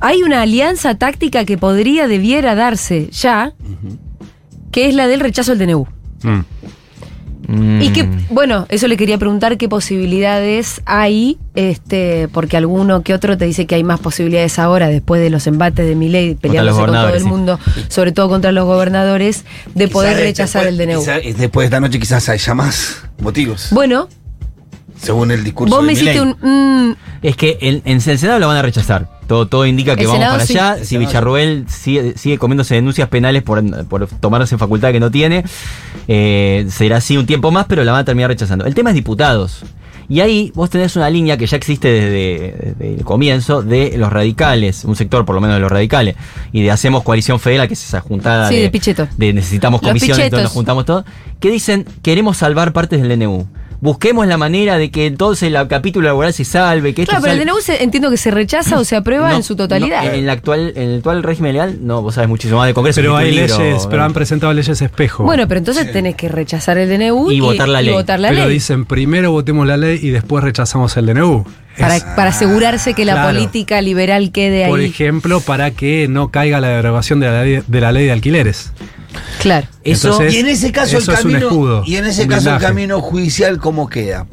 [0.00, 3.52] Hay una alianza táctica que podría, debiera darse ya,
[4.70, 5.86] que es la del rechazo al DNU.
[6.22, 6.40] Mm.
[7.48, 8.26] Y que, Mm.
[8.30, 13.66] bueno, eso le quería preguntar qué posibilidades hay, este, porque alguno que otro te dice
[13.66, 17.22] que hay más posibilidades ahora, después de los embates de Milei peleándose con todo el
[17.22, 17.26] sí.
[17.28, 21.00] mundo, sobre todo contra los gobernadores, de poder rechazar después- el DNU.
[21.00, 23.68] quizás- después de esta noche quizás haya más motivos.
[23.70, 24.08] Bueno,
[24.96, 26.36] según el discurso vos de me hiciste un...
[26.90, 29.08] mm, Es que en, en el Senado lo van a rechazar.
[29.26, 30.52] Todo, todo indica que El vamos Senado para sí.
[30.58, 30.76] allá.
[30.78, 35.44] Si Senado Villarruel sigue, sigue comiéndose denuncias penales por, por tomarse facultad que no tiene,
[36.08, 38.64] eh, será así un tiempo más, pero la van a terminar rechazando.
[38.66, 39.62] El tema es diputados.
[40.06, 44.12] Y ahí vos tenés una línea que ya existe desde, desde el comienzo de los
[44.12, 46.16] radicales, un sector por lo menos de los radicales,
[46.52, 48.56] y de Hacemos Coalición Federal, que es esa juntada Sí,
[49.16, 50.30] de necesitamos Los comisiones, pichetos.
[50.32, 51.04] donde nos juntamos todos,
[51.40, 53.46] que dicen queremos salvar partes del DNU.
[53.84, 57.34] Busquemos la manera de que entonces el capítulo laboral se salve, que esto Claro, pero
[57.34, 57.46] el.
[57.46, 60.02] DNU se- entiendo que se rechaza o se aprueba No, en su totalidad.
[60.04, 62.72] no, en, el actual, en el actual régimen legal, no, vos sabes muchísimo más de
[62.72, 63.02] Congreso.
[63.02, 65.24] Pero hay libro, leyes, pero han presentado leyes espejo.
[65.24, 67.92] Bueno, pero entonces tenés que rechazar el DNU Y votar la ley.
[67.92, 68.54] votar la pero ley.
[68.54, 71.44] dicen primero votemos la ley y después rechazamos el DNU.
[71.78, 73.34] para, asegurarse que la Claro.
[73.34, 74.86] política liberal quede por ahí.
[74.86, 78.72] ejemplo, para que no caiga la derogación de la ley de, la ley de alquileres.
[79.40, 79.66] Claro.
[79.84, 82.22] Eso Entonces, Y en ese caso eso el es un camino escudo, y en ese
[82.22, 84.26] un caso el camino judicial cómo queda.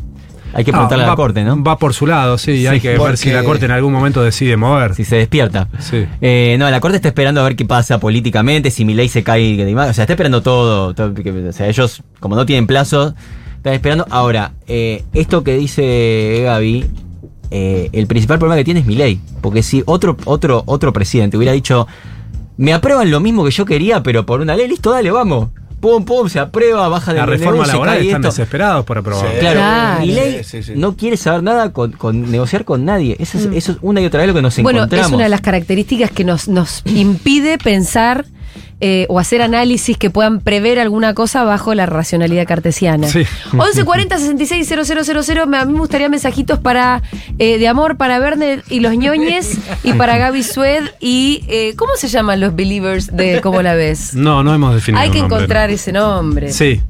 [0.53, 1.63] hay que Ah, preguntarle a va, la Corte, ¿no?
[1.63, 4.57] Va por su lado, sí, hay que ver si la Corte en algún momento decide
[4.57, 4.95] mover.
[4.95, 5.67] Si se despierta.
[5.79, 6.05] Sí.
[6.21, 9.23] Eh, no, la Corte está esperando a ver qué pasa políticamente, si mi ley se
[9.23, 9.55] cae.
[9.55, 10.93] que- O sea, está esperando todo.
[10.93, 13.13] todo, que- o sea, ellos, como no tienen plazo,
[13.57, 14.05] están esperando.
[14.09, 16.85] Ahora, eh, esto que dice Gaby,
[17.51, 19.21] eh, el principal problema que tiene es mi ley.
[19.41, 21.87] Porque si otro, otro, otro presidente hubiera dicho,
[22.61, 25.49] me aprueban lo mismo que yo quería, pero por una ley, listo, dale, vamos.
[25.79, 29.25] Pum, pum, se aprueba, baja de La reforma laboral están desesperados por aprobar.
[29.31, 29.37] Sí.
[29.39, 29.99] Claro, Claro.
[30.01, 30.73] Milei Sí, sí, sí.
[30.75, 33.15] no quiere saber nada con, con negociar con nadie.
[33.19, 34.61] Eso es, eso es una y otra vez lo que nos Mm.
[34.63, 35.07] Bueno, encontramos.
[35.07, 38.25] es una de las características que nos, nos impide pensar
[38.81, 43.07] eh, o hacer análisis que puedan prever alguna cosa bajo la racionalidad cartesiana.
[43.07, 43.19] Sí.
[43.53, 47.01] 1140 66 000, me- a mí me gustaría mensajitos para
[47.39, 51.91] eh, de amor para Verne y los ñoñes y para Gaby Sued y eh, ¿cómo
[51.95, 54.13] se llaman los believers de cómo la ves?
[54.15, 55.01] No, no hemos definido.
[55.01, 56.81] Hay que nombre, encontrar ese nombre, Sí.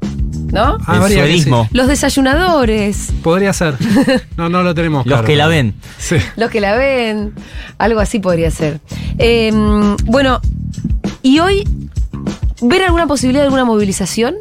[0.51, 0.77] ¿no?
[0.87, 1.45] Ah, el.
[1.71, 3.75] Los desayunadores, Podría ser.
[4.37, 5.05] No, no lo tenemos.
[5.05, 5.75] Los que la ven.
[5.97, 6.15] Sí.
[6.37, 7.33] los que la ven,
[7.77, 8.79] algo así podría ser.
[9.17, 9.51] Eh,
[10.05, 10.41] bueno,
[11.21, 11.67] y hoy,
[12.61, 14.35] ¿ver alguna posibilidad de alguna movilización?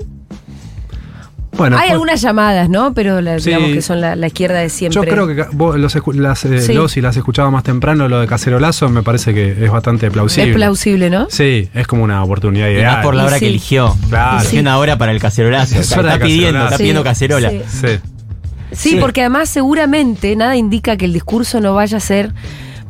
[1.56, 2.94] Bueno, Hay pues, algunas llamadas, ¿no?
[2.94, 3.50] Pero la- Sí.
[3.50, 4.94] digamos que son la, la izquierda de siempre.
[4.94, 6.72] Yo creo que vos los, las, eh, Sí.
[6.72, 10.50] los y las escuchaba más temprano, lo de Cacerolazo me parece que es bastante plausible.
[10.50, 11.26] es plausible, ¿no?
[11.28, 12.94] Sí, es como una oportunidad Y ideal.
[12.96, 13.40] más por la hora sí.
[13.40, 13.94] que eligió.
[14.08, 14.36] Claro.
[14.38, 14.58] Eligió Sí.
[14.60, 15.74] una hora para el cacerolazo.
[15.78, 16.64] Es Está, pidiendo, cacerolazo.
[16.64, 17.50] está Sí, pidiendo cacerola.
[17.50, 17.60] sí.
[17.68, 17.86] Sí.
[18.72, 18.96] Sí, Sí.
[19.00, 22.32] porque además seguramente nada indica que el discurso no vaya a ser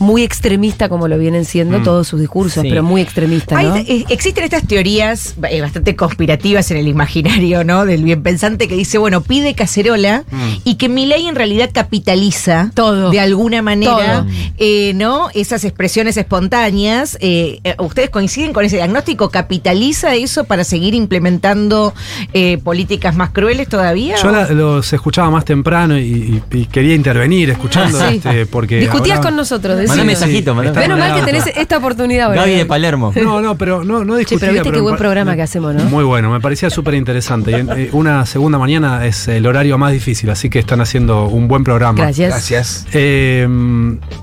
[0.00, 1.82] muy extremista como lo vienen siendo Mm.
[1.84, 2.68] todos sus discursos, Sí.
[2.68, 7.84] pero muy extremista, eh, existen estas teorías eh, bastante conspirativas en el imaginario, ¿no?
[7.86, 10.24] Del bien pensante que dice, bueno, pide cacerola
[10.64, 13.10] y que Milei en realidad capitaliza Todo.
[13.10, 14.26] de alguna manera, Todo.
[14.58, 15.28] eh, ¿no?
[15.34, 17.18] Esas expresiones espontáneas.
[17.20, 19.28] Eh, eh, ¿Ustedes coinciden con ese diagnóstico?
[19.30, 21.92] ¿Capitaliza eso para seguir implementando
[22.32, 24.16] eh, políticas más crueles todavía?
[24.22, 28.16] Yo la- los escuchaba más temprano y, y- y quería intervenir escuchando Sí.
[28.16, 28.78] este, porque.
[28.80, 32.40] Discutías ahora- con nosotros, Mandá mensajito, mandá Menos mal que tenés esta oportunidad ahora.
[32.42, 33.12] Gaby de Palermo.
[33.20, 34.38] No, no, pero no, no Che, discutía.
[34.40, 35.84] pero viste qué me buen programa que hacemos, ¿no?
[35.84, 37.52] Muy bueno, me parecía súper interesante.
[37.76, 41.62] Eh, una segunda mañana es el horario más difícil, así que están haciendo un buen
[41.64, 41.98] programa.
[42.02, 42.30] Gracias.
[42.30, 42.86] Gracias.
[42.92, 43.46] Eh,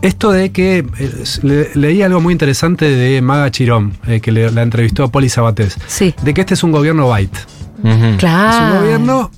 [0.01, 1.12] esto de que eh,
[1.43, 5.30] le- leí algo muy interesante de Maga Chirón, eh, que le- la entrevistó a Poli
[5.30, 6.13] Sabatés, Sí.
[6.21, 7.38] de que este es un gobierno byte.
[8.17, 8.49] Claro.
[8.67, 9.32] Es un gobierno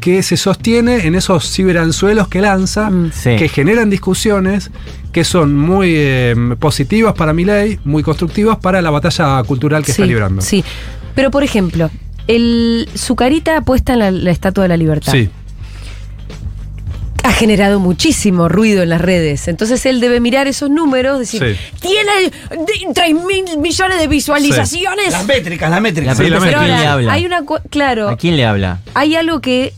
[0.00, 3.10] que se sostiene en esos ciberanzuelos que lanza, Mm.
[3.12, 3.36] Sí.
[3.36, 4.70] que generan discusiones
[5.12, 9.92] que son muy eh, positivas para mi ley, muy constructivas para la batalla cultural que
[9.92, 10.40] sí, está librando.
[10.42, 10.64] Sí.
[11.14, 11.90] Pero, por ejemplo,
[12.28, 15.28] el, su carita puesta en la, la Estatua de la Libertad Sí.
[17.22, 19.46] ha generado muchísimo ruido en las redes.
[19.48, 21.78] Entonces él debe mirar esos números, decir, Sí.
[21.80, 22.32] tiene
[22.94, 25.10] 3 mil millones de visualizaciones.
[25.12, 26.18] Las métricas, las métricas.
[26.18, 27.12] La Sí, la pregunta es Pero a quién le ahora, habla.
[27.12, 27.42] hay una...
[27.68, 28.80] Claro, ¿A quién le habla?
[28.94, 29.74] hay algo que...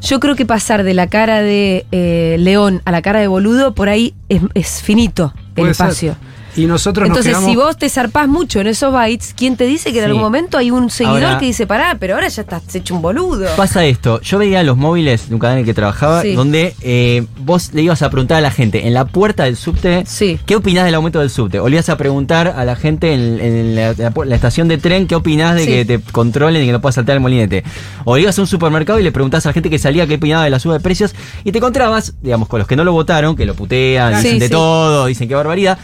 [0.00, 3.74] Yo creo que pasar de la cara de eh, león a la cara de boludo,
[3.74, 6.16] por ahí es, es finito el Puede ser.
[6.58, 7.64] Y nosotros Entonces, nos si quedamos...
[7.66, 10.70] vos te zarpás mucho en esos bytes, ¿quién te dice que en algún momento hay
[10.72, 13.46] un seguidor Ahora- que dice, pará, pero ahora ya estás hecho un boludo?
[13.56, 16.34] Pasa esto, yo veía los móviles de un canal en el que trabajaba, Sí.
[16.34, 20.02] donde eh, vos le ibas a preguntar a la gente en la puerta del subte,
[20.06, 20.38] Sí.
[20.46, 21.60] ¿qué opinás del aumento del subte?
[21.60, 23.94] O le ibas a preguntar a la gente en, en la,
[24.24, 25.66] la estación de tren, ¿qué opinás de Sí.
[25.70, 27.62] que te controlen y que no puedas saltar el molinete?
[28.04, 30.42] O ibas a un supermercado y le preguntás a la gente que salía qué opinaba
[30.42, 33.36] de la suba de precios y te encontrabas, digamos, con los que no lo votaron,
[33.36, 35.78] que lo putean, Sí, dicen de todo, dicen qué barbaridad.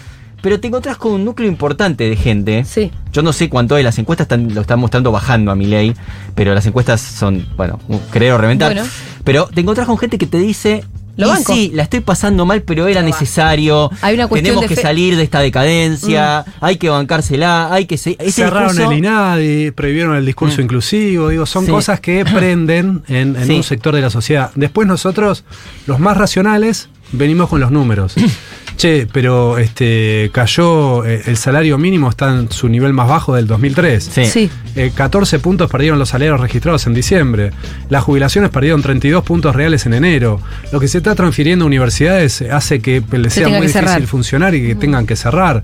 [0.45, 2.65] Pero te encontrás con un núcleo importante de gente.
[2.67, 2.91] Sí.
[3.15, 5.95] Yo no sé cuánto es, las encuestas están- lo están mostrando bajando a mi ley,
[6.35, 7.81] pero las encuestas son, bueno,
[8.11, 8.75] creo reventar.
[8.75, 8.87] Bueno.
[9.25, 10.85] Pero te encontrás con gente que te dice.
[11.17, 11.55] Lo "Y banco".
[11.55, 13.89] sí, la estoy pasando mal, pero era necesario.
[14.03, 14.83] Hay una cuestión Tenemos de que Mm.
[14.85, 20.17] salir de esta decadencia, hay que bancársela, hay que se- Cerraron discurso- el INADI, prohibieron
[20.17, 20.65] el discurso Mm.
[20.65, 21.71] inclusivo, digo, son Sí.
[21.71, 23.53] cosas que prenden en, en Sí.
[23.55, 24.51] un sector de la sociedad.
[24.57, 25.45] Después nosotros,
[25.87, 28.15] los más racionales, venimos con los números.
[28.77, 33.47] che, pero este cayó eh, el salario mínimo, está en su nivel más bajo del
[33.47, 34.05] 2003.
[34.05, 34.25] Sí.
[34.27, 34.51] Sí.
[34.77, 37.51] Eh, 14 puntos perdieron los salarios registrados en diciembre.
[37.89, 40.41] Las jubilaciones perdieron 32 puntos reales en enero.
[40.73, 44.03] Lo que se está transfiriendo a universidades hace que les Se sea muy difícil cerrar.
[44.07, 45.63] funcionar y que tengan que cerrar.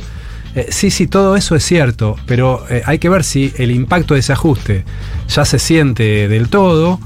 [0.55, 4.14] Eh, sí, sí, todo eso es cierto, pero eh, hay que ver si el impacto
[4.14, 4.85] de ese ajuste
[5.29, 6.99] ya se siente del todo,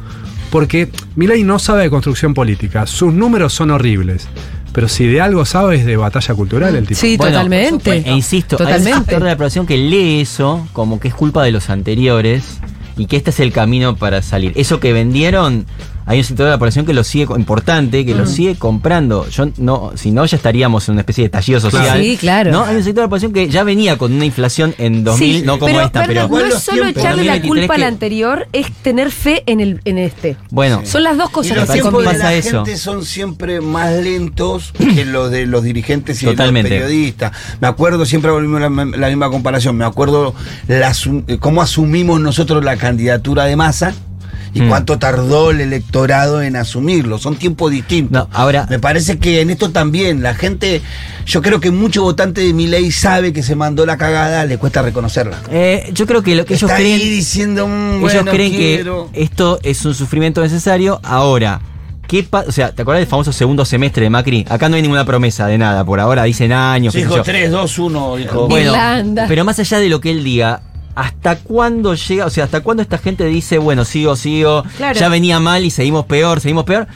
[0.50, 4.28] porque Milei no sabe de construcción política, sus números son horribles,
[4.74, 7.00] pero si de algo sabe es de batalla cultural el tipo.
[7.00, 8.02] Sí, Bueno, totalmente.
[8.04, 8.98] E insisto, hay un Totalmente.
[8.98, 12.58] sector de la población que lee eso como que es culpa de los anteriores
[12.96, 14.52] y que este es el camino para salir.
[14.56, 15.64] Eso que vendieron,
[16.06, 19.28] hay un sector de la población que lo sigue, importante, que lo sigue comprando.
[19.30, 22.00] Yo no, si no, ya estaríamos en una especie de estallido social.
[22.00, 22.50] Sí, claro.
[22.52, 22.64] ¿no?
[22.64, 25.42] Hay un sector de la población que ya venía con una inflación en 2000, Sí,
[25.46, 26.24] no como pero, esta, pero.
[26.24, 27.02] Igual no es solo tiempos.
[27.02, 30.36] echarle la 2023 culpa al anterior, es tener fe en el en este.
[30.50, 32.64] Bueno, Son las dos cosas que los tiempos de pasa la eso.
[32.64, 36.70] gente son siempre más lentos que los de los dirigentes y Totalmente.
[36.70, 37.32] los periodistas.
[37.60, 40.34] Me acuerdo, siempre volvimos a la, la misma comparación, me acuerdo
[40.68, 40.92] la
[41.28, 43.94] eh, cómo asumimos nosotros la candidatura de masa
[44.54, 44.68] y Mm.
[44.68, 47.18] cuánto tardó el electorado en asumirlo.
[47.18, 48.12] Son tiempos distintos.
[48.12, 50.80] No, ahora- Me parece que en esto también la gente,
[51.26, 54.56] yo creo que mucho votante de mi ley sabe que se mandó la cagada, le
[54.58, 55.38] cuesta reconocerla.
[55.50, 57.00] eh, yo creo que lo que ellos Está creen.
[57.00, 59.10] ahí diciendo, "Mm, Ellos bueno, creen quiero".
[59.12, 61.00] que esto es un sufrimiento necesario.
[61.02, 61.60] Ahora,
[62.06, 62.48] ¿qué pasa?
[62.48, 64.44] O sea, ¿te acuerdas del famoso segundo semestre de Macri?
[64.48, 65.84] Acá no hay ninguna promesa de nada.
[65.84, 66.94] Por ahora dicen años.
[66.94, 67.22] Dijo yo.
[67.22, 68.46] 3, 2, 1, dijo.
[68.46, 69.24] Bueno, Irlanda.
[69.28, 70.60] pero más allá de lo que él diga,
[70.94, 72.26] ¿hasta cuándo llega?
[72.26, 74.98] O sea, ¿hasta cuándo esta gente dice, bueno, sigo, sigo, Claro.
[74.98, 76.86] ya venía mal y seguimos peor, seguimos peor?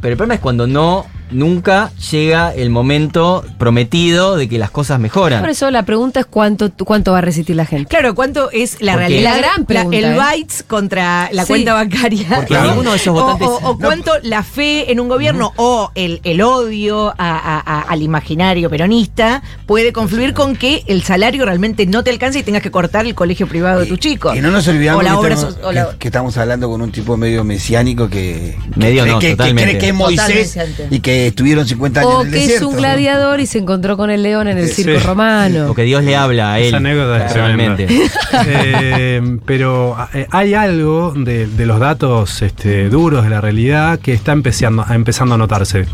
[0.00, 5.00] Pero el problema es cuando no, nunca llega el momento prometido de que las cosas
[5.00, 5.40] mejoran.
[5.40, 7.88] Por eso la pregunta es cuánto cuánto va a resistir la gente.
[7.88, 9.32] Claro, ¿cuánto es la Porque- realidad?
[9.32, 10.14] La gran pregunta, el ¿eh?
[10.16, 11.48] bytes contra la Sí.
[11.48, 12.26] cuenta bancaria.
[12.36, 15.90] Porque O- ninguno de esos votantes- O, o cuánto la fe en un gobierno o
[15.94, 21.44] el, el odio a- a- a- al imaginario peronista puede confluir con que el salario
[21.44, 24.36] realmente no te alcance y tengas que cortar el colegio privado de tus chicos.
[24.36, 26.80] Y no nos olvidamos que, obra estamos, so- o la- que- que estamos hablando con
[26.82, 30.88] un tipo medio mesiánico que, que Medio cree no, que, cree que es Moisés Totalmente.
[30.94, 32.68] y que estuvieron 50 años O en el que es desierto.
[32.68, 34.82] un gladiador y se encontró con el león en el Sí.
[34.84, 35.64] circo romano.
[35.68, 36.66] Porque Dios le habla a él.
[36.68, 38.12] Esa anécdota es.
[38.46, 44.12] Eh, pero eh, hay algo de, de los datos este, duros de la realidad que
[44.12, 45.86] está empezando, empezando a notarse.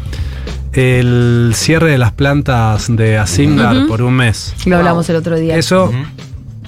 [0.73, 3.89] El cierre de las plantas de Asingar Ujú.
[3.89, 4.55] por un mes.
[4.65, 5.57] Lo hablamos el otro día.
[5.57, 5.93] Eso,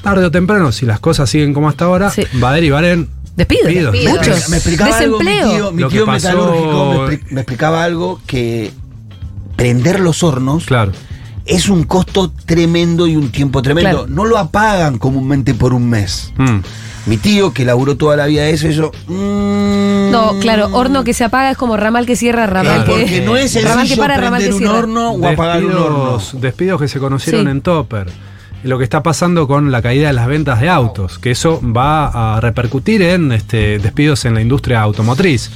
[0.03, 2.23] tarde o temprano, si las cosas siguen como hasta ahora, Sí.
[2.43, 3.65] va a derivar en Despidos.
[3.67, 3.93] despidos.
[3.93, 4.19] despidos.
[4.19, 4.49] Muchos.
[4.49, 5.55] Me explicaba algo mi Desempleo.
[5.57, 8.73] tío, mi Lo que tío pasó- metalúrgico, me, expli- me explicaba algo que
[9.57, 10.93] prender los hornos Claro.
[11.47, 13.91] es un costo tremendo y un tiempo tremendo.
[13.91, 14.07] Claro.
[14.09, 16.33] No lo apagan comúnmente por un mes.
[16.37, 16.59] Mm.
[17.07, 18.91] Mi tío, que laburó toda la vida de eso, eso...
[19.09, 23.01] mm, No, claro, horno que se apaga es como ramal que cierra, ramal Claro, que.
[23.03, 24.79] porque no es ramal que para, ramal que un cierra.
[24.79, 26.13] horno o apagar un horno.
[26.17, 27.51] Despidos, despidos que se conocieron Sí.
[27.51, 28.07] en Topper.
[28.65, 32.37] Lo que está pasando con la caída de las ventas de autos, que eso va
[32.37, 35.51] a repercutir en este, despidos en la industria automotriz.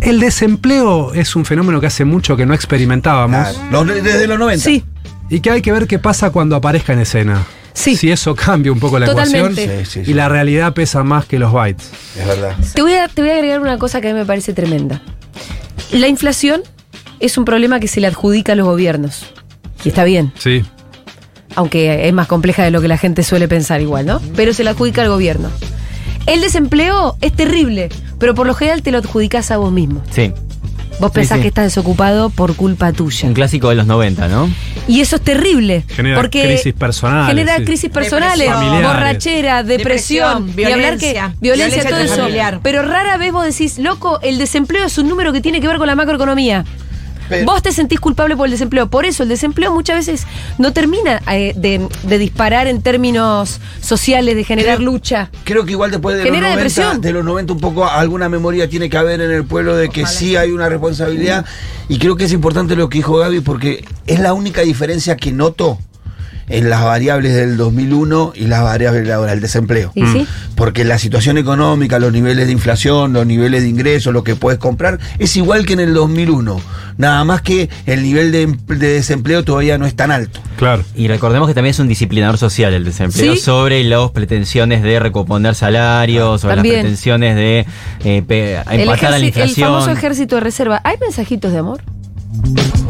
[0.00, 4.64] El desempleo es un fenómeno que hace mucho que no experimentábamos Claro, desde los 90.
[4.64, 4.84] Sí,
[5.28, 7.44] y que hay que ver qué pasa cuando aparezca en escena.
[7.74, 7.96] Sí.
[7.96, 9.64] Si eso cambia un poco la Totalmente.
[9.64, 10.10] ecuación Sí, sí, sí.
[10.10, 11.90] y la realidad pesa más que los bytes.
[12.18, 12.56] Es verdad.
[12.74, 15.02] te voy, a, te voy a agregar una cosa que a mí me parece tremenda.
[15.92, 16.62] La inflación
[17.20, 19.26] es un problema que se le adjudica a los gobiernos.
[19.84, 20.64] Y está bien, Sí.
[21.56, 24.20] Aunque es más compleja de lo que la gente suele pensar igual, ¿no?
[24.36, 25.48] Pero se le adjudica al gobierno.
[26.26, 30.02] El desempleo es terrible, pero por lo general te lo adjudicas a vos mismo.
[30.10, 30.32] Sí,
[30.98, 31.42] Vos pensás sí.
[31.42, 33.26] que estás desocupado por culpa tuya.
[33.26, 34.50] un clásico de los 90, ¿no?
[34.86, 35.82] Y eso es terrible.
[35.88, 37.64] Genera porque crisis personales, Genera sí.
[37.64, 38.82] crisis personales, Depresión.
[38.82, 41.34] Borrachera, depresión, Depresión, y hablar que violencia.
[41.40, 42.60] violencia, todo eso.
[42.62, 45.78] Pero rara vez vos decís, loco, el desempleo es un número que tiene que ver
[45.78, 46.66] con la macroeconomía.
[47.30, 48.90] Pero- Vos te sentís culpable por el desempleo.
[48.90, 50.26] Por eso el desempleo muchas veces
[50.58, 55.30] no termina eh, de, de disparar en términos sociales, de generar Creo- lucha.
[55.44, 57.00] Creo que igual después de los, Genera 90, depresión.
[57.00, 60.04] de los 90 un poco alguna memoria tiene que haber en el pueblo de que
[60.06, 61.46] sí hay una responsabilidad
[61.88, 65.32] y creo que es importante lo que dijo Gaby porque es la única diferencia que
[65.32, 65.78] noto
[66.50, 69.92] en las variables del 2001 y las variables de ahora, el desempleo.
[69.94, 70.26] ¿Y sí?
[70.56, 74.58] Porque la situación económica, los niveles de inflación, los niveles de ingresos, lo que puedes
[74.58, 76.60] comprar, es igual que en el 2001.
[76.98, 80.40] Nada más que el nivel de, em- de desempleo todavía no es tan alto.
[80.58, 80.84] Claro.
[80.94, 83.40] Y recordemos que también es un disciplinador social el desempleo ¿Sí?
[83.40, 86.74] sobre las pretensiones de recomponer salarios, sobre También.
[86.74, 87.58] las pretensiones de
[88.04, 89.68] eh, empatar a la ejército- el inflación.
[89.68, 90.80] famoso ejército de reserva.
[90.84, 91.80] ¿Hay mensajitos de amor?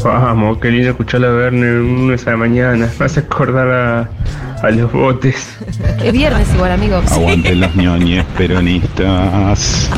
[0.03, 2.89] Vamos, qué lindo escuchar a Werner un lunes a la mañana.
[2.99, 4.09] Me hace acordar a,
[4.65, 5.35] a los botes.
[6.03, 7.01] Es viernes igual, amigo.
[7.07, 7.13] Sí.
[7.19, 9.89] Aguanten los ñoñes peronistas.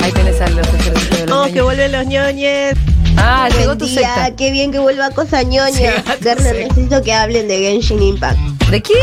[0.00, 1.52] Ahí tenés a los ejércitos de los No, ñoños.
[1.54, 2.74] que vuelven los ñoñes.
[3.16, 4.36] Ah, llegó Buen tu día, secta.
[4.36, 5.72] qué bien que vuelva cosa ñoña.
[5.72, 6.34] Sí, secta.
[6.36, 8.38] necesito que hablen de Genshin Impact.
[8.70, 8.98] ¿De quién?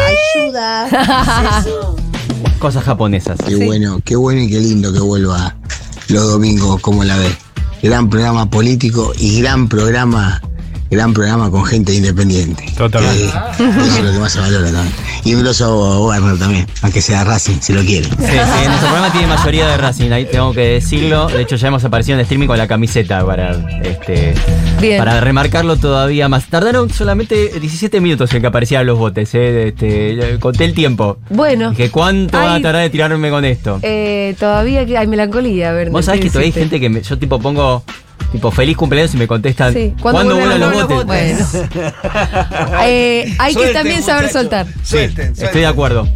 [0.45, 0.87] Ayuda.
[2.59, 3.37] Cosas japonesas.
[3.45, 3.65] Qué Sí.
[3.65, 5.55] bueno, qué bueno y qué lindo que vuelva
[6.07, 7.29] los domingos como la ve.
[7.81, 10.41] Gran programa político y gran programa,
[10.89, 12.65] gran programa con gente independiente.
[12.77, 13.23] Totalmente.
[13.25, 14.93] Eh, eso es lo que más se valora también.
[15.25, 18.05] Y un grosso a Werner también, aunque sea Racing, si lo quiere.
[18.05, 21.27] Sí, sí, nuestro programa tiene mayoría de Racing, ahí tengo que decirlo.
[21.27, 23.51] De hecho, ya hemos aparecido en streaming con la camiseta para,
[23.83, 24.33] este,
[24.79, 24.97] Bien.
[24.99, 26.45] para remarcarlo todavía más.
[26.47, 31.17] Tardaron solamente 17 minutos en que aparecieran los botes, eh, este, conté el tiempo.
[31.29, 31.71] Bueno.
[31.71, 33.79] Dije, ¿cuánto va a tardar de tirarme con esto?
[33.81, 35.89] Eh, todavía hay melancolía, a ver.
[35.89, 37.83] Vos sabés ¿qué que todavía hay gente que me- yo tipo pongo
[38.31, 39.93] tipo feliz cumpleaños y me contestan Sí.
[40.01, 41.05] ¿cuándo, vuelan los botes?
[41.05, 41.47] Bueno.
[42.83, 44.65] Eh, hay que también saber soltar.
[44.67, 46.07] Sí, Suelten, estoy de acuerdo.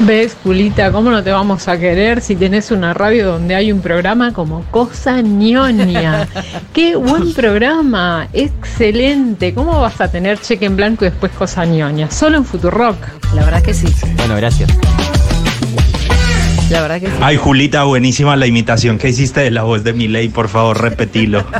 [0.00, 3.80] ¿Ves, Julita, cómo no te vamos a querer si tenés una radio donde hay un
[3.80, 6.26] programa como Cosa ñoña?
[6.72, 8.26] ¡Qué buen programa!
[8.32, 9.54] ¡Excelente!
[9.54, 12.10] ¿Cómo vas a tener cheque en blanco y después Cosa ñoña?
[12.10, 12.96] Solo en Futurock.
[13.34, 13.86] La verdad que sí.
[14.16, 14.70] Bueno, gracias.
[16.72, 17.12] La verdad que sí.
[17.20, 21.44] Ay, Julita, buenísima la imitación que hiciste de la voz de Miley, por favor, repetilo.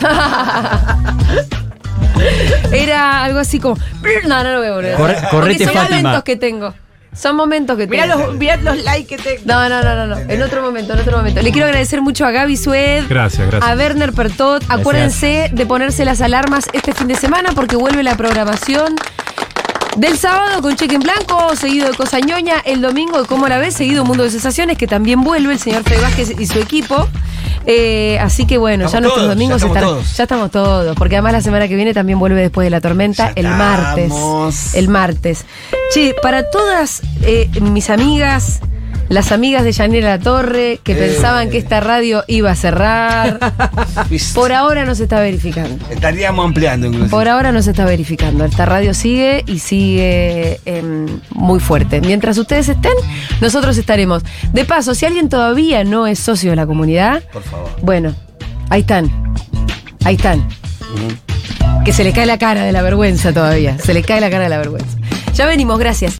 [2.72, 3.77] Era algo así como.
[4.27, 4.96] No, no lo veo, boludo.
[4.96, 5.96] Corre- correte, Porque son Fátima.
[5.98, 6.75] momentos que tengo.
[7.14, 8.27] Son momentos que Mirá tengo.
[8.29, 9.42] los, mirá los likes que tengo.
[9.44, 10.18] No, no, no, no, no.
[10.33, 11.42] En otro momento, en otro momento.
[11.42, 13.05] Le quiero agradecer mucho a Gaby Sued.
[13.09, 13.70] Gracias, gracias.
[13.70, 14.64] A Werner Pertot.
[14.68, 18.94] Acuérdense de ponerse las alarmas este fin de semana porque vuelve la programación
[19.96, 23.59] del sábado con cheque en blanco, seguido de Cosa Ñoña, el domingo de Cómo la
[23.59, 27.09] ves, seguido Mundo de Sensaciones, que también vuelve el señor Fred Vázquez y su equipo.
[27.66, 30.16] Eh, así que bueno, ya nuestros todos, domingos ya estamos todos.
[30.16, 33.28] Ya estamos todos, porque además la semana que viene también vuelve después de la tormenta,
[33.28, 34.74] Ya el martes.
[34.74, 35.44] El martes.
[35.92, 38.61] Che, para todas eh, mis amigas,
[39.12, 40.96] las amigas de Yanira La Torre, que Eh.
[40.96, 43.38] pensaban que esta radio iba a cerrar,
[44.35, 45.85] por ahora no se está verificando.
[45.90, 47.11] Estaríamos ampliando incluso.
[47.11, 48.44] Por ahora no se está verificando.
[48.44, 52.01] Esta radio sigue y sigue em, muy fuerte.
[52.01, 52.92] Mientras ustedes estén,
[53.40, 54.22] nosotros estaremos.
[54.53, 57.70] De paso, si alguien todavía no es socio de la comunidad, Por favor.
[57.83, 58.14] bueno,
[58.70, 59.11] ahí están.
[60.05, 60.48] Ahí están.
[61.85, 63.77] Que se le cae la cara de la vergüenza todavía.
[63.79, 64.96] Se le cae la cara de la vergüenza.
[65.35, 66.11] Ya venimos, gracias.